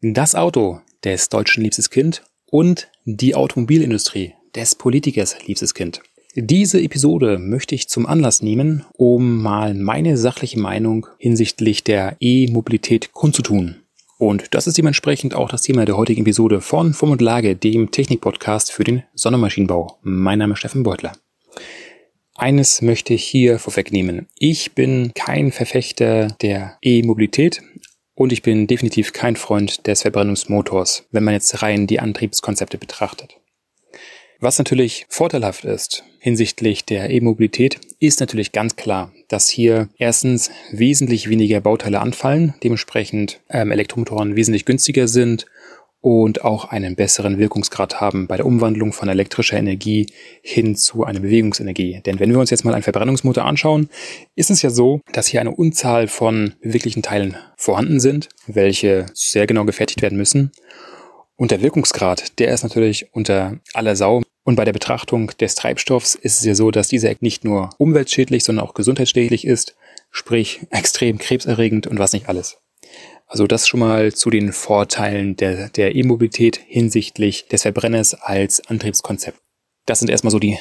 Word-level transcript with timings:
Das 0.00 0.36
Auto 0.36 0.80
des 1.02 1.28
deutschen 1.28 1.64
liebstes 1.64 1.90
Kind 1.90 2.22
und 2.46 2.88
die 3.04 3.34
Automobilindustrie 3.34 4.34
des 4.54 4.76
Politikers 4.76 5.34
liebstes 5.44 5.74
Kind. 5.74 6.02
Diese 6.36 6.80
Episode 6.80 7.36
möchte 7.40 7.74
ich 7.74 7.88
zum 7.88 8.06
Anlass 8.06 8.40
nehmen, 8.40 8.84
um 8.92 9.42
mal 9.42 9.74
meine 9.74 10.16
sachliche 10.16 10.60
Meinung 10.60 11.08
hinsichtlich 11.18 11.82
der 11.82 12.16
E-Mobilität 12.20 13.12
kundzutun. 13.12 13.82
Und 14.18 14.54
das 14.54 14.68
ist 14.68 14.78
dementsprechend 14.78 15.34
auch 15.34 15.48
das 15.48 15.62
Thema 15.62 15.84
der 15.84 15.96
heutigen 15.96 16.20
Episode 16.20 16.60
von 16.60 16.94
Form 16.94 17.10
und 17.10 17.20
Lage, 17.20 17.56
dem 17.56 17.90
Technikpodcast 17.90 18.70
für 18.70 18.84
den 18.84 19.02
Sondermaschinenbau. 19.14 19.98
Mein 20.02 20.38
Name 20.38 20.52
ist 20.52 20.60
Steffen 20.60 20.84
Beutler. 20.84 21.10
Eines 22.36 22.82
möchte 22.82 23.14
ich 23.14 23.24
hier 23.24 23.58
vorwegnehmen. 23.58 24.28
Ich 24.38 24.76
bin 24.76 25.10
kein 25.12 25.50
Verfechter 25.50 26.28
der 26.40 26.78
E-Mobilität 26.82 27.62
und 28.18 28.32
ich 28.32 28.42
bin 28.42 28.66
definitiv 28.66 29.12
kein 29.12 29.36
Freund 29.36 29.86
des 29.86 30.02
Verbrennungsmotors, 30.02 31.04
wenn 31.12 31.22
man 31.22 31.34
jetzt 31.34 31.62
rein 31.62 31.86
die 31.86 32.00
Antriebskonzepte 32.00 32.76
betrachtet. 32.76 33.36
Was 34.40 34.58
natürlich 34.58 35.06
vorteilhaft 35.08 35.64
ist 35.64 36.02
hinsichtlich 36.18 36.84
der 36.84 37.10
E-Mobilität, 37.10 37.78
ist 38.00 38.18
natürlich 38.18 38.50
ganz 38.50 38.74
klar, 38.74 39.12
dass 39.28 39.48
hier 39.48 39.88
erstens 39.98 40.50
wesentlich 40.72 41.28
weniger 41.28 41.60
Bauteile 41.60 42.00
anfallen, 42.00 42.54
dementsprechend 42.64 43.40
ähm, 43.50 43.70
Elektromotoren 43.70 44.34
wesentlich 44.34 44.64
günstiger 44.64 45.06
sind 45.06 45.46
und 46.00 46.44
auch 46.44 46.66
einen 46.66 46.94
besseren 46.94 47.38
Wirkungsgrad 47.38 48.00
haben 48.00 48.26
bei 48.28 48.36
der 48.36 48.46
Umwandlung 48.46 48.92
von 48.92 49.08
elektrischer 49.08 49.56
Energie 49.56 50.06
hin 50.42 50.76
zu 50.76 51.04
einer 51.04 51.20
Bewegungsenergie. 51.20 52.00
Denn 52.06 52.20
wenn 52.20 52.30
wir 52.30 52.38
uns 52.38 52.50
jetzt 52.50 52.64
mal 52.64 52.74
einen 52.74 52.84
Verbrennungsmotor 52.84 53.44
anschauen, 53.44 53.88
ist 54.36 54.50
es 54.50 54.62
ja 54.62 54.70
so, 54.70 55.00
dass 55.12 55.26
hier 55.26 55.40
eine 55.40 55.50
Unzahl 55.50 56.06
von 56.06 56.54
beweglichen 56.60 57.02
Teilen 57.02 57.36
vorhanden 57.56 57.98
sind, 58.00 58.28
welche 58.46 59.06
sehr 59.14 59.46
genau 59.46 59.64
gefertigt 59.64 60.02
werden 60.02 60.18
müssen. 60.18 60.52
Und 61.36 61.50
der 61.50 61.62
Wirkungsgrad, 61.62 62.38
der 62.38 62.52
ist 62.52 62.62
natürlich 62.62 63.12
unter 63.12 63.58
aller 63.72 63.96
Sau. 63.96 64.22
Und 64.44 64.56
bei 64.56 64.64
der 64.64 64.72
Betrachtung 64.72 65.30
des 65.40 65.54
Treibstoffs 65.54 66.14
ist 66.14 66.38
es 66.38 66.44
ja 66.44 66.54
so, 66.54 66.70
dass 66.70 66.88
dieser 66.88 67.12
nicht 67.20 67.44
nur 67.44 67.70
umweltschädlich, 67.78 68.44
sondern 68.44 68.66
auch 68.66 68.74
gesundheitsschädlich 68.74 69.46
ist, 69.46 69.76
sprich 70.10 70.60
extrem 70.70 71.18
krebserregend 71.18 71.86
und 71.86 71.98
was 71.98 72.12
nicht 72.12 72.28
alles. 72.28 72.58
Also 73.28 73.46
das 73.46 73.68
schon 73.68 73.80
mal 73.80 74.12
zu 74.12 74.30
den 74.30 74.52
Vorteilen 74.52 75.36
der, 75.36 75.68
der 75.68 75.94
E-Mobilität 75.94 76.60
hinsichtlich 76.66 77.46
des 77.46 77.62
Verbrenners 77.62 78.14
als 78.14 78.66
Antriebskonzept. 78.66 79.38
Das 79.84 79.98
sind 79.98 80.08
erstmal 80.08 80.30
so 80.30 80.38
die 80.38 80.58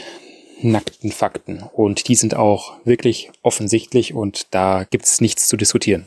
nackten 0.61 1.11
Fakten 1.11 1.63
und 1.73 2.07
die 2.07 2.15
sind 2.15 2.35
auch 2.35 2.73
wirklich 2.83 3.29
offensichtlich 3.41 4.13
und 4.13 4.47
da 4.53 4.85
gibt's 4.89 5.21
nichts 5.21 5.47
zu 5.47 5.55
diskutieren. 5.55 6.05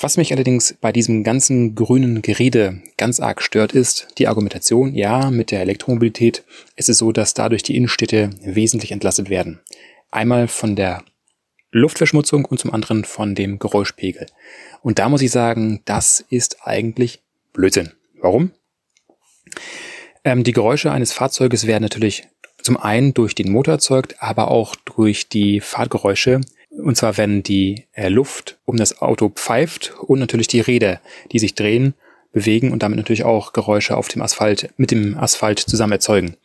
Was 0.00 0.16
mich 0.16 0.32
allerdings 0.32 0.74
bei 0.80 0.92
diesem 0.92 1.24
ganzen 1.24 1.74
grünen 1.74 2.22
Gerede 2.22 2.82
ganz 2.96 3.20
arg 3.20 3.42
stört, 3.42 3.72
ist 3.72 4.08
die 4.18 4.28
Argumentation, 4.28 4.94
ja, 4.94 5.30
mit 5.30 5.50
der 5.50 5.60
Elektromobilität 5.60 6.44
ist 6.76 6.88
es 6.88 6.98
so, 6.98 7.12
dass 7.12 7.34
dadurch 7.34 7.62
die 7.62 7.76
Innenstädte 7.76 8.30
wesentlich 8.42 8.92
entlastet 8.92 9.28
werden. 9.28 9.60
Einmal 10.10 10.48
von 10.48 10.74
der 10.76 11.04
Luftverschmutzung 11.72 12.44
und 12.44 12.58
zum 12.58 12.72
anderen 12.72 13.04
von 13.04 13.34
dem 13.34 13.58
Geräuschpegel. 13.58 14.26
Und 14.82 14.98
da 14.98 15.08
muss 15.08 15.22
ich 15.22 15.30
sagen, 15.30 15.80
das 15.84 16.24
ist 16.28 16.58
eigentlich 16.66 17.20
Blödsinn. 17.52 17.92
Warum? 18.20 18.52
Ähm, 20.24 20.44
die 20.44 20.52
Geräusche 20.52 20.92
eines 20.92 21.12
Fahrzeuges 21.12 21.66
werden 21.66 21.82
natürlich 21.82 22.28
zum 22.62 22.76
einen 22.76 23.12
durch 23.14 23.34
den 23.34 23.50
Motor 23.50 23.74
erzeugt, 23.74 24.16
aber 24.20 24.50
auch 24.50 24.76
durch 24.76 25.28
die 25.28 25.60
Fahrgeräusche. 25.60 26.42
Und 26.70 26.96
zwar, 26.96 27.16
wenn 27.16 27.42
die 27.42 27.86
äh, 27.92 28.08
Luft 28.08 28.58
um 28.64 28.76
das 28.76 29.02
Auto 29.02 29.30
pfeift 29.30 29.94
und 29.98 30.20
natürlich 30.20 30.46
die 30.46 30.60
Räder, 30.60 31.00
die 31.32 31.38
sich 31.38 31.54
drehen, 31.54 31.94
bewegen 32.32 32.72
und 32.72 32.82
damit 32.82 32.96
natürlich 32.96 33.24
auch 33.24 33.52
Geräusche 33.52 33.96
auf 33.96 34.08
dem 34.08 34.22
Asphalt, 34.22 34.72
mit 34.76 34.90
dem 34.90 35.18
Asphalt 35.18 35.58
zusammen 35.58 35.92
erzeugen. 35.92 36.36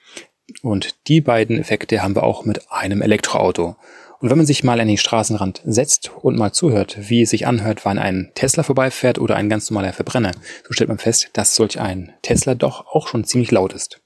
Und 0.61 0.95
die 1.07 1.21
beiden 1.21 1.59
Effekte 1.59 2.01
haben 2.01 2.15
wir 2.15 2.23
auch 2.23 2.45
mit 2.45 2.71
einem 2.71 3.01
Elektroauto. 3.01 3.75
Und 4.19 4.29
wenn 4.29 4.37
man 4.37 4.47
sich 4.47 4.63
mal 4.63 4.79
an 4.79 4.87
den 4.87 4.97
Straßenrand 4.97 5.61
setzt 5.65 6.11
und 6.21 6.37
mal 6.37 6.51
zuhört, 6.51 6.97
wie 7.09 7.21
es 7.21 7.29
sich 7.29 7.45
anhört, 7.45 7.85
wann 7.85 7.99
ein 7.99 8.31
Tesla 8.33 8.63
vorbeifährt 8.63 9.19
oder 9.19 9.35
ein 9.35 9.49
ganz 9.49 9.69
normaler 9.69 9.93
Verbrenner, 9.93 10.31
so 10.65 10.73
stellt 10.73 10.87
man 10.87 10.97
fest, 10.97 11.29
dass 11.33 11.55
solch 11.55 11.79
ein 11.79 12.13
Tesla 12.23 12.55
doch 12.55 12.87
auch 12.87 13.07
schon 13.07 13.25
ziemlich 13.25 13.51
laut 13.51 13.73
ist. 13.73 14.01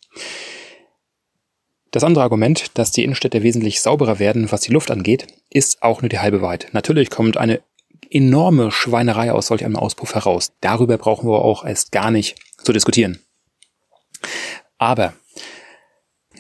Das 1.92 2.04
andere 2.04 2.24
Argument, 2.24 2.78
dass 2.78 2.92
die 2.92 3.04
Innenstädte 3.04 3.44
wesentlich 3.44 3.82
sauberer 3.82 4.20
werden, 4.20 4.52
was 4.52 4.62
die 4.62 4.72
Luft 4.72 4.92
angeht, 4.92 5.28
ist 5.50 5.84
auch 5.84 6.02
nur 6.02 6.10
die 6.10 6.20
halbe 6.20 6.42
Wahrheit. 6.42 6.68
Natürlich 6.72 7.10
kommt 7.10 7.38
eine 7.38 7.62
enorme 8.10 8.72
Schweinerei 8.72 9.32
aus 9.32 9.48
solch 9.48 9.64
einem 9.64 9.76
Auspuff 9.76 10.16
heraus. 10.16 10.52
Darüber 10.62 10.98
brauchen 10.98 11.30
wir 11.30 11.44
auch 11.44 11.66
erst 11.66 11.92
gar 11.92 12.12
nicht 12.12 12.36
zu 12.64 12.74
diskutieren. 12.74 13.20
Aber 14.78 15.14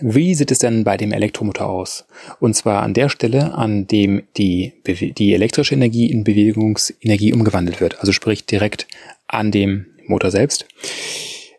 wie 0.01 0.35
sieht 0.35 0.51
es 0.51 0.59
denn 0.59 0.83
bei 0.83 0.97
dem 0.97 1.11
Elektromotor 1.11 1.67
aus? 1.67 2.05
Und 2.39 2.55
zwar 2.55 2.83
an 2.83 2.93
der 2.93 3.09
Stelle, 3.09 3.53
an 3.53 3.87
dem 3.87 4.23
die, 4.37 4.73
die 4.85 5.33
elektrische 5.33 5.75
Energie 5.75 6.11
in 6.11 6.23
Bewegungsenergie 6.23 7.33
umgewandelt 7.33 7.81
wird. 7.81 7.99
Also 7.99 8.11
sprich 8.11 8.45
direkt 8.45 8.87
an 9.27 9.51
dem 9.51 9.85
Motor 10.07 10.31
selbst. 10.31 10.65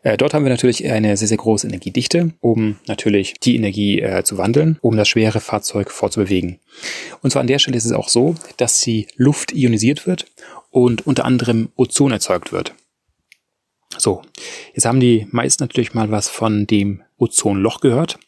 Äh, 0.03 0.17
dort 0.17 0.35
haben 0.35 0.45
wir 0.45 0.51
natürlich 0.51 0.85
eine 0.91 1.17
sehr, 1.17 1.29
sehr 1.29 1.37
große 1.37 1.67
Energiedichte, 1.67 2.33
um 2.41 2.77
natürlich 2.87 3.35
die 3.35 3.57
Energie 3.57 4.01
äh, 4.01 4.25
zu 4.25 4.37
wandeln, 4.37 4.79
um 4.81 4.97
das 4.97 5.09
schwere 5.09 5.41
Fahrzeug 5.41 5.91
vorzubewegen. 5.91 6.59
Und 7.23 7.31
zwar 7.31 7.41
an 7.41 7.47
der 7.47 7.61
Stelle 7.61 7.77
ist 7.77 7.85
es 7.85 7.93
auch 7.93 8.09
so, 8.09 8.35
dass 8.57 8.81
die 8.81 9.07
Luft 9.17 9.53
ionisiert 9.53 10.07
wird 10.07 10.27
und 10.71 11.07
unter 11.07 11.25
anderem 11.25 11.69
Ozon 11.77 12.11
erzeugt 12.11 12.53
wird. 12.53 12.75
So, 13.99 14.23
jetzt 14.75 14.87
haben 14.87 15.01
die 15.01 15.27
meisten 15.31 15.63
natürlich 15.63 15.95
mal 15.95 16.11
was 16.11 16.29
von 16.29 16.67
dem 16.67 17.03
Ozonloch 17.23 17.81
gehört, 17.81 18.19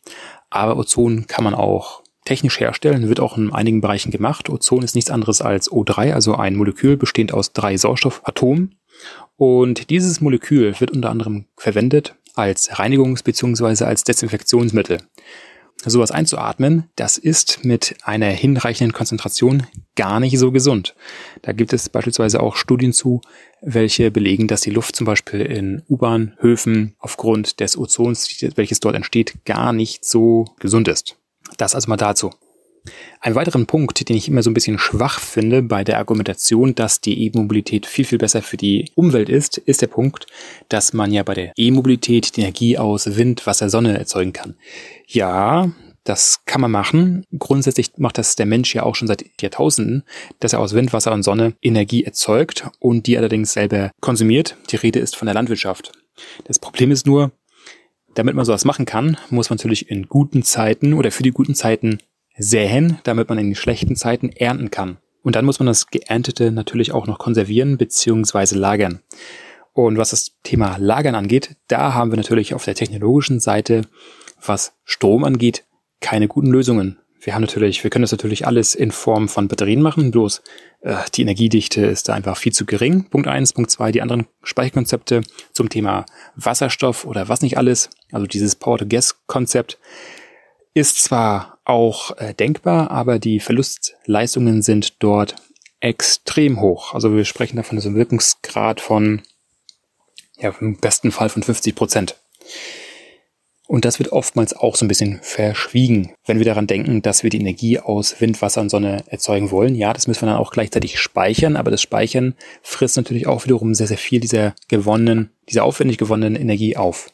aber 0.50 0.76
Ozon 0.76 1.26
kann 1.26 1.44
man 1.44 1.54
auch 1.54 2.02
technisch 2.24 2.60
herstellen, 2.60 3.08
wird 3.08 3.20
auch 3.20 3.36
in 3.36 3.52
einigen 3.52 3.80
Bereichen 3.80 4.10
gemacht. 4.10 4.48
Ozon 4.48 4.82
ist 4.82 4.94
nichts 4.94 5.10
anderes 5.10 5.42
als 5.42 5.70
O3, 5.70 6.12
also 6.12 6.36
ein 6.36 6.56
Molekül 6.56 6.96
bestehend 6.96 7.34
aus 7.34 7.52
drei 7.52 7.76
Sauerstoffatomen. 7.76 8.76
Und 9.36 9.90
dieses 9.90 10.20
Molekül 10.20 10.74
wird 10.78 10.92
unter 10.92 11.10
anderem 11.10 11.46
verwendet 11.56 12.14
als 12.34 12.70
Reinigungs- 12.70 13.24
bzw. 13.24 13.84
als 13.84 14.04
Desinfektionsmittel 14.04 14.98
sowas 15.90 16.10
einzuatmen, 16.10 16.84
das 16.96 17.18
ist 17.18 17.64
mit 17.64 17.96
einer 18.04 18.28
hinreichenden 18.28 18.92
Konzentration 18.92 19.66
gar 19.96 20.20
nicht 20.20 20.38
so 20.38 20.50
gesund. 20.52 20.94
Da 21.42 21.52
gibt 21.52 21.72
es 21.72 21.88
beispielsweise 21.88 22.40
auch 22.40 22.56
Studien 22.56 22.92
zu, 22.92 23.20
welche 23.64 24.10
belegen, 24.10 24.46
dass 24.46 24.60
die 24.60 24.70
Luft 24.70 24.94
zum 24.96 25.06
Beispiel 25.06 25.40
in 25.40 25.82
U-Bahn-Höfen 25.88 26.94
aufgrund 26.98 27.60
des 27.60 27.76
Ozons, 27.76 28.28
welches 28.56 28.80
dort 28.80 28.94
entsteht, 28.94 29.44
gar 29.44 29.72
nicht 29.72 30.04
so 30.04 30.44
gesund 30.60 30.88
ist. 30.88 31.16
Das 31.56 31.74
also 31.74 31.88
mal 31.88 31.96
dazu. 31.96 32.30
Ein 33.20 33.34
weiteren 33.34 33.64
Punkt, 33.66 34.06
den 34.06 34.16
ich 34.16 34.28
immer 34.28 34.42
so 34.42 34.50
ein 34.50 34.54
bisschen 34.54 34.78
schwach 34.78 35.18
finde 35.18 35.62
bei 35.62 35.84
der 35.84 35.96
Argumentation, 35.98 36.74
dass 36.74 37.00
die 37.00 37.24
E-Mobilität 37.24 37.86
viel, 37.86 38.04
viel 38.04 38.18
besser 38.18 38.42
für 38.42 38.58
die 38.58 38.90
Umwelt 38.94 39.30
ist, 39.30 39.56
ist 39.56 39.80
der 39.80 39.86
Punkt, 39.86 40.26
dass 40.68 40.92
man 40.92 41.10
ja 41.10 41.22
bei 41.22 41.32
der 41.32 41.52
E-Mobilität 41.56 42.36
die 42.36 42.42
Energie 42.42 42.76
aus 42.76 43.16
Wind, 43.16 43.46
Wasser, 43.46 43.70
Sonne 43.70 43.96
erzeugen 43.96 44.34
kann. 44.34 44.56
Ja, 45.06 45.72
das 46.04 46.44
kann 46.44 46.60
man 46.60 46.70
machen. 46.70 47.24
Grundsätzlich 47.38 47.92
macht 47.96 48.18
das 48.18 48.36
der 48.36 48.46
Mensch 48.46 48.74
ja 48.74 48.82
auch 48.82 48.94
schon 48.94 49.08
seit 49.08 49.24
Jahrtausenden, 49.40 50.04
dass 50.38 50.52
er 50.52 50.60
aus 50.60 50.74
Wind, 50.74 50.92
Wasser 50.92 51.12
und 51.12 51.22
Sonne 51.22 51.54
Energie 51.62 52.04
erzeugt 52.04 52.68
und 52.78 53.06
die 53.06 53.16
allerdings 53.16 53.52
selber 53.52 53.90
konsumiert. 54.00 54.56
Die 54.70 54.76
Rede 54.76 54.98
ist 54.98 55.16
von 55.16 55.26
der 55.26 55.34
Landwirtschaft. 55.34 55.92
Das 56.44 56.58
Problem 56.58 56.90
ist 56.90 57.06
nur, 57.06 57.32
damit 58.14 58.34
man 58.34 58.44
sowas 58.44 58.64
machen 58.64 58.86
kann, 58.86 59.16
muss 59.30 59.50
man 59.50 59.56
natürlich 59.56 59.90
in 59.90 60.08
guten 60.08 60.42
Zeiten 60.42 60.92
oder 60.92 61.10
für 61.10 61.22
die 61.22 61.32
guten 61.32 61.54
Zeiten 61.54 61.98
säen, 62.36 62.98
damit 63.04 63.28
man 63.28 63.38
in 63.38 63.46
den 63.46 63.54
schlechten 63.56 63.96
Zeiten 63.96 64.30
ernten 64.30 64.70
kann. 64.70 64.98
Und 65.22 65.36
dann 65.36 65.46
muss 65.46 65.58
man 65.58 65.66
das 65.66 65.88
Geerntete 65.88 66.52
natürlich 66.52 66.92
auch 66.92 67.06
noch 67.06 67.18
konservieren 67.18 67.78
bzw. 67.78 68.56
lagern. 68.56 69.00
Und 69.72 69.96
was 69.96 70.10
das 70.10 70.32
Thema 70.42 70.76
Lagern 70.76 71.14
angeht, 71.14 71.56
da 71.66 71.94
haben 71.94 72.12
wir 72.12 72.16
natürlich 72.16 72.54
auf 72.54 72.64
der 72.64 72.74
technologischen 72.74 73.40
Seite, 73.40 73.82
was 74.44 74.74
Strom 74.84 75.24
angeht, 75.24 75.64
keine 76.04 76.28
guten 76.28 76.48
Lösungen. 76.48 76.98
Wir 77.18 77.34
haben 77.34 77.40
natürlich, 77.40 77.82
wir 77.82 77.90
können 77.90 78.02
das 78.02 78.12
natürlich 78.12 78.46
alles 78.46 78.74
in 78.74 78.90
Form 78.90 79.26
von 79.26 79.48
Batterien 79.48 79.80
machen, 79.80 80.10
bloß 80.10 80.42
äh, 80.82 80.96
die 81.14 81.22
Energiedichte 81.22 81.86
ist 81.86 82.10
da 82.10 82.12
einfach 82.12 82.36
viel 82.36 82.52
zu 82.52 82.66
gering. 82.66 83.08
Punkt 83.08 83.26
eins, 83.26 83.54
Punkt 83.54 83.70
zwei, 83.70 83.90
die 83.90 84.02
anderen 84.02 84.26
Speicherkonzepte 84.42 85.22
zum 85.52 85.70
Thema 85.70 86.04
Wasserstoff 86.36 87.06
oder 87.06 87.30
was 87.30 87.40
nicht 87.40 87.56
alles, 87.56 87.88
also 88.12 88.26
dieses 88.26 88.54
Power-to-Gas-Konzept, 88.56 89.78
ist 90.74 91.02
zwar 91.02 91.58
auch 91.64 92.14
äh, 92.18 92.34
denkbar, 92.34 92.90
aber 92.90 93.18
die 93.18 93.40
Verlustleistungen 93.40 94.60
sind 94.60 95.02
dort 95.02 95.36
extrem 95.80 96.60
hoch. 96.60 96.92
Also 96.92 97.16
wir 97.16 97.24
sprechen 97.24 97.56
davon 97.56 97.80
so 97.80 97.88
einem 97.88 97.96
Wirkungsgrad 97.96 98.82
von, 98.82 99.22
ja, 100.36 100.54
im 100.60 100.76
besten 100.76 101.12
Fall 101.12 101.30
von 101.30 101.42
50 101.42 101.74
Prozent. 101.74 102.16
Und 103.66 103.86
das 103.86 103.98
wird 103.98 104.12
oftmals 104.12 104.54
auch 104.54 104.76
so 104.76 104.84
ein 104.84 104.88
bisschen 104.88 105.20
verschwiegen, 105.22 106.12
wenn 106.26 106.38
wir 106.38 106.44
daran 106.44 106.66
denken, 106.66 107.00
dass 107.00 107.22
wir 107.22 107.30
die 107.30 107.40
Energie 107.40 107.78
aus 107.78 108.20
Wind, 108.20 108.42
Wasser 108.42 108.60
und 108.60 108.68
Sonne 108.68 109.04
erzeugen 109.06 109.50
wollen. 109.50 109.74
Ja, 109.74 109.94
das 109.94 110.06
müssen 110.06 110.22
wir 110.22 110.26
dann 110.26 110.38
auch 110.38 110.52
gleichzeitig 110.52 110.98
speichern, 110.98 111.56
aber 111.56 111.70
das 111.70 111.80
Speichern 111.80 112.34
frisst 112.62 112.98
natürlich 112.98 113.26
auch 113.26 113.44
wiederum 113.44 113.74
sehr, 113.74 113.86
sehr 113.86 113.96
viel 113.96 114.20
dieser 114.20 114.54
gewonnenen, 114.68 115.30
dieser 115.48 115.64
aufwendig 115.64 115.96
gewonnenen 115.96 116.36
Energie 116.36 116.76
auf. 116.76 117.10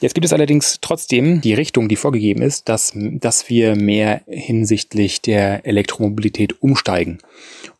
Jetzt 0.00 0.14
gibt 0.14 0.24
es 0.24 0.32
allerdings 0.32 0.78
trotzdem 0.80 1.42
die 1.42 1.52
Richtung, 1.52 1.88
die 1.88 1.96
vorgegeben 1.96 2.40
ist, 2.40 2.68
dass, 2.70 2.92
dass 2.94 3.50
wir 3.50 3.76
mehr 3.76 4.22
hinsichtlich 4.26 5.20
der 5.20 5.66
Elektromobilität 5.66 6.62
umsteigen. 6.62 7.18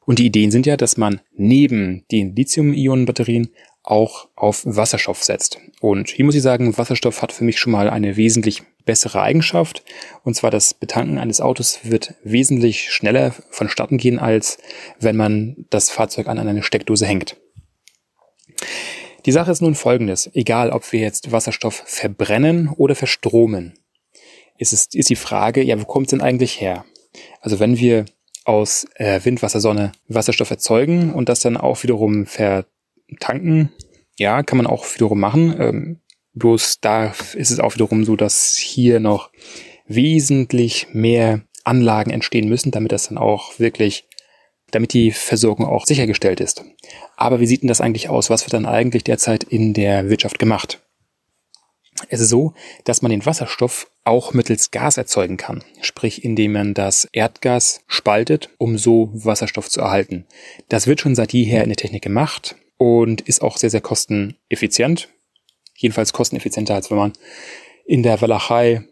Und 0.04 0.18
die 0.18 0.26
Ideen 0.26 0.50
sind 0.50 0.66
ja, 0.66 0.76
dass 0.76 0.98
man 0.98 1.20
neben 1.34 2.04
den 2.12 2.36
Lithium-Ionen-Batterien 2.36 3.48
auch 3.82 4.28
auf 4.36 4.62
Wasserstoff 4.64 5.24
setzt. 5.24 5.58
Und 5.80 6.10
hier 6.10 6.24
muss 6.24 6.34
ich 6.34 6.42
sagen, 6.42 6.76
Wasserstoff 6.76 7.22
hat 7.22 7.32
für 7.32 7.44
mich 7.44 7.58
schon 7.58 7.72
mal 7.72 7.88
eine 7.88 8.16
wesentlich 8.16 8.62
bessere 8.84 9.22
Eigenschaft. 9.22 9.82
Und 10.22 10.34
zwar 10.34 10.50
das 10.50 10.74
Betanken 10.74 11.18
eines 11.18 11.40
Autos 11.40 11.80
wird 11.82 12.14
wesentlich 12.22 12.92
schneller 12.92 13.34
vonstatten 13.50 13.98
gehen, 13.98 14.18
als 14.18 14.58
wenn 14.98 15.16
man 15.16 15.66
das 15.70 15.90
Fahrzeug 15.90 16.26
an 16.28 16.38
eine 16.38 16.62
Steckdose 16.62 17.06
hängt. 17.06 17.36
Die 19.26 19.32
Sache 19.32 19.50
ist 19.50 19.62
nun 19.62 19.74
folgendes. 19.74 20.30
Egal, 20.34 20.70
ob 20.70 20.92
wir 20.92 21.00
jetzt 21.00 21.32
Wasserstoff 21.32 21.82
verbrennen 21.86 22.68
oder 22.68 22.94
verstromen, 22.94 23.74
ist, 24.56 24.72
es, 24.72 24.88
ist 24.92 25.10
die 25.10 25.16
Frage, 25.16 25.62
ja, 25.62 25.80
wo 25.80 25.84
kommt 25.84 26.06
es 26.06 26.10
denn 26.10 26.20
eigentlich 26.20 26.60
her? 26.60 26.84
Also 27.40 27.60
wenn 27.60 27.78
wir 27.78 28.04
aus 28.44 28.86
äh, 28.94 29.20
Wind, 29.24 29.42
Wasser, 29.42 29.60
Sonne 29.60 29.92
Wasserstoff 30.08 30.50
erzeugen 30.50 31.12
und 31.12 31.28
das 31.28 31.40
dann 31.40 31.56
auch 31.56 31.82
wiederum 31.82 32.26
ver 32.26 32.64
tanken, 33.18 33.72
ja, 34.20 34.42
kann 34.42 34.58
man 34.58 34.66
auch 34.66 34.86
wiederum 34.94 35.18
machen. 35.18 35.56
Ähm, 35.58 36.00
bloß 36.34 36.80
da 36.80 37.14
ist 37.34 37.50
es 37.50 37.58
auch 37.58 37.74
wiederum 37.74 38.04
so, 38.04 38.16
dass 38.16 38.56
hier 38.56 39.00
noch 39.00 39.30
wesentlich 39.86 40.88
mehr 40.92 41.42
Anlagen 41.64 42.10
entstehen 42.10 42.48
müssen, 42.48 42.70
damit 42.70 42.92
das 42.92 43.08
dann 43.08 43.18
auch 43.18 43.58
wirklich, 43.58 44.04
damit 44.70 44.92
die 44.92 45.10
Versorgung 45.10 45.66
auch 45.66 45.86
sichergestellt 45.86 46.40
ist. 46.40 46.64
Aber 47.16 47.40
wie 47.40 47.46
sieht 47.46 47.62
denn 47.62 47.68
das 47.68 47.80
eigentlich 47.80 48.08
aus? 48.08 48.30
Was 48.30 48.44
wird 48.44 48.52
dann 48.52 48.66
eigentlich 48.66 49.04
derzeit 49.04 49.42
in 49.42 49.74
der 49.74 50.08
Wirtschaft 50.10 50.38
gemacht? 50.38 50.80
Es 52.08 52.20
ist 52.20 52.30
so, 52.30 52.54
dass 52.84 53.02
man 53.02 53.10
den 53.10 53.26
Wasserstoff 53.26 53.90
auch 54.04 54.32
mittels 54.32 54.70
Gas 54.70 54.96
erzeugen 54.96 55.36
kann, 55.36 55.62
sprich 55.80 56.24
indem 56.24 56.52
man 56.52 56.74
das 56.74 57.08
Erdgas 57.12 57.82
spaltet, 57.86 58.50
um 58.58 58.78
so 58.78 59.10
Wasserstoff 59.12 59.68
zu 59.68 59.80
erhalten. 59.80 60.26
Das 60.68 60.86
wird 60.86 61.00
schon 61.00 61.14
seit 61.14 61.32
jeher 61.32 61.62
in 61.62 61.68
der 61.68 61.76
Technik 61.76 62.02
gemacht 62.02 62.56
und 62.80 63.20
ist 63.20 63.42
auch 63.42 63.58
sehr, 63.58 63.68
sehr 63.68 63.82
kosteneffizient. 63.82 65.10
Jedenfalls 65.76 66.14
kosteneffizienter, 66.14 66.74
als 66.74 66.90
wenn 66.90 66.96
man 66.96 67.12
in 67.84 68.02
der 68.02 68.22
Walachei 68.22 68.84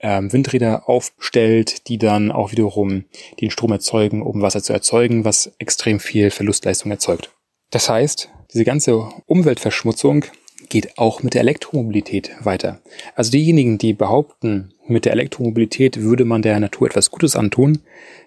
ähm, 0.00 0.32
Windräder 0.32 0.88
aufstellt, 0.88 1.86
die 1.86 1.98
dann 1.98 2.32
auch 2.32 2.50
wiederum 2.50 3.04
den 3.40 3.52
Strom 3.52 3.70
erzeugen, 3.70 4.22
um 4.22 4.42
Wasser 4.42 4.60
zu 4.60 4.72
erzeugen, 4.72 5.24
was 5.24 5.52
extrem 5.60 6.00
viel 6.00 6.32
Verlustleistung 6.32 6.90
erzeugt. 6.90 7.30
Das 7.70 7.88
heißt, 7.88 8.28
diese 8.52 8.64
ganze 8.64 9.08
Umweltverschmutzung 9.26 10.24
geht 10.68 10.98
auch 10.98 11.22
mit 11.22 11.34
der 11.34 11.42
Elektromobilität 11.42 12.32
weiter. 12.40 12.80
Also 13.14 13.30
diejenigen, 13.30 13.78
die 13.78 13.92
behaupten, 13.92 14.74
mit 14.88 15.04
der 15.04 15.12
Elektromobilität 15.12 16.00
würde 16.00 16.24
man 16.24 16.42
der 16.42 16.58
Natur 16.58 16.88
etwas 16.88 17.12
Gutes 17.12 17.36
antun, 17.36 17.82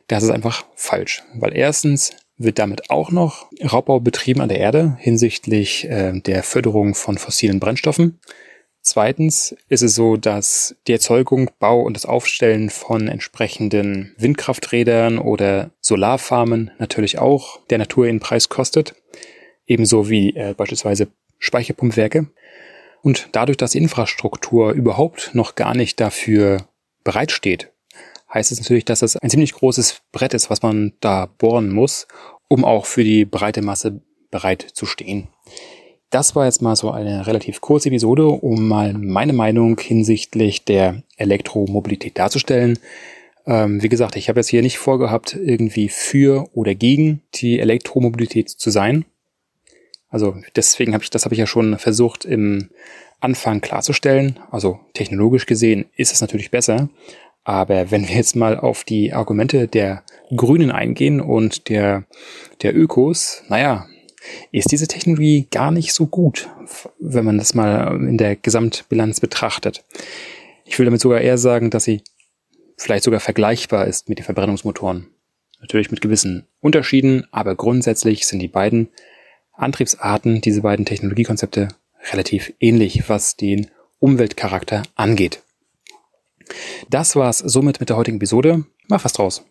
das 0.07 0.23
ist 0.23 0.29
einfach 0.29 0.65
falsch. 0.75 1.23
Weil 1.33 1.53
erstens 1.53 2.15
wird 2.43 2.59
damit 2.59 2.89
auch 2.89 3.11
noch 3.11 3.47
Raubbau 3.63 3.99
betrieben 3.99 4.41
an 4.41 4.49
der 4.49 4.59
Erde 4.59 4.97
hinsichtlich 4.99 5.89
äh, 5.89 6.19
der 6.19 6.43
Förderung 6.43 6.95
von 6.95 7.17
fossilen 7.17 7.59
Brennstoffen. 7.59 8.19
Zweitens 8.83 9.55
ist 9.69 9.83
es 9.83 9.93
so, 9.93 10.17
dass 10.17 10.75
die 10.87 10.93
Erzeugung, 10.93 11.51
Bau 11.59 11.81
und 11.81 11.93
das 11.93 12.07
Aufstellen 12.07 12.71
von 12.71 13.07
entsprechenden 13.07 14.15
Windkrafträdern 14.17 15.19
oder 15.19 15.69
Solarfarmen 15.81 16.71
natürlich 16.79 17.19
auch 17.19 17.59
der 17.69 17.77
Natur 17.77 18.07
ihren 18.07 18.19
Preis 18.19 18.49
kostet, 18.49 18.95
ebenso 19.67 20.09
wie 20.09 20.35
äh, 20.35 20.55
beispielsweise 20.57 21.09
Speicherpumpwerke. 21.37 22.27
Und 23.03 23.29
dadurch, 23.33 23.57
dass 23.57 23.71
die 23.71 23.79
Infrastruktur 23.79 24.71
überhaupt 24.71 25.31
noch 25.33 25.55
gar 25.55 25.75
nicht 25.75 25.99
dafür 25.99 26.65
bereitsteht, 27.03 27.71
heißt 28.33 28.51
es 28.51 28.59
natürlich, 28.59 28.85
dass 28.85 28.99
das 28.99 29.17
ein 29.17 29.29
ziemlich 29.29 29.53
großes 29.53 30.01
Brett 30.11 30.33
ist, 30.33 30.49
was 30.49 30.61
man 30.61 30.93
da 30.99 31.25
bohren 31.25 31.69
muss, 31.69 32.07
um 32.47 32.65
auch 32.65 32.85
für 32.85 33.03
die 33.03 33.25
breite 33.25 33.61
Masse 33.61 34.01
bereit 34.29 34.65
zu 34.73 34.85
stehen. 34.85 35.27
Das 36.09 36.35
war 36.35 36.45
jetzt 36.45 36.61
mal 36.61 36.75
so 36.75 36.91
eine 36.91 37.25
relativ 37.25 37.61
kurze 37.61 37.89
Episode, 37.89 38.27
um 38.27 38.67
mal 38.67 38.93
meine 38.93 39.33
Meinung 39.33 39.79
hinsichtlich 39.79 40.65
der 40.65 41.03
Elektromobilität 41.15 42.17
darzustellen. 42.17 42.79
Ähm, 43.45 43.81
wie 43.81 43.89
gesagt, 43.89 44.17
ich 44.17 44.27
habe 44.27 44.39
jetzt 44.39 44.49
hier 44.49 44.61
nicht 44.61 44.77
vorgehabt, 44.77 45.35
irgendwie 45.35 45.87
für 45.87 46.49
oder 46.53 46.75
gegen 46.75 47.21
die 47.35 47.59
Elektromobilität 47.59 48.49
zu 48.49 48.69
sein. 48.69 49.05
Also 50.09 50.35
deswegen 50.57 50.93
habe 50.93 51.03
ich, 51.03 51.09
das 51.09 51.23
habe 51.23 51.33
ich 51.33 51.39
ja 51.39 51.47
schon 51.47 51.77
versucht 51.77 52.25
im 52.25 52.69
Anfang 53.21 53.61
klarzustellen. 53.61 54.37
Also 54.51 54.79
technologisch 54.93 55.45
gesehen 55.45 55.85
ist 55.95 56.11
es 56.11 56.19
natürlich 56.19 56.51
besser, 56.51 56.89
aber 57.43 57.91
wenn 57.91 58.07
wir 58.07 58.15
jetzt 58.15 58.35
mal 58.35 58.57
auf 58.57 58.83
die 58.83 59.13
Argumente 59.13 59.67
der 59.67 60.03
Grünen 60.35 60.71
eingehen 60.71 61.19
und 61.21 61.69
der, 61.69 62.05
der 62.61 62.75
Ökos, 62.75 63.43
naja, 63.49 63.87
ist 64.51 64.71
diese 64.71 64.87
Technologie 64.87 65.47
gar 65.49 65.71
nicht 65.71 65.93
so 65.93 66.07
gut, 66.07 66.49
wenn 66.99 67.25
man 67.25 67.37
das 67.37 67.53
mal 67.53 67.95
in 68.07 68.17
der 68.17 68.35
Gesamtbilanz 68.35 69.19
betrachtet. 69.19 69.83
Ich 70.65 70.77
will 70.77 70.85
damit 70.85 71.01
sogar 71.01 71.21
eher 71.21 71.37
sagen, 71.37 71.69
dass 71.69 71.85
sie 71.85 72.01
vielleicht 72.77 73.03
sogar 73.03 73.19
vergleichbar 73.19 73.87
ist 73.87 74.09
mit 74.09 74.19
den 74.19 74.25
Verbrennungsmotoren. 74.25 75.07
Natürlich 75.59 75.91
mit 75.91 76.01
gewissen 76.01 76.47
Unterschieden, 76.59 77.27
aber 77.31 77.55
grundsätzlich 77.55 78.25
sind 78.25 78.39
die 78.39 78.47
beiden 78.47 78.89
Antriebsarten, 79.53 80.41
diese 80.41 80.61
beiden 80.61 80.85
Technologiekonzepte 80.85 81.67
relativ 82.11 82.53
ähnlich, 82.59 83.09
was 83.09 83.35
den 83.35 83.67
Umweltcharakter 83.99 84.83
angeht. 84.95 85.41
Das 86.89 87.15
war's 87.15 87.39
somit 87.39 87.79
mit 87.79 87.89
der 87.89 87.97
heutigen 87.97 88.17
Episode. 88.17 88.65
Mach 88.87 89.03
was 89.03 89.13
draus. 89.13 89.45